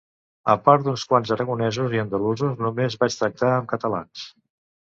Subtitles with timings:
[0.51, 4.29] A part d'uns quants aragonesos i andalusos, només vaig tractar amb catalans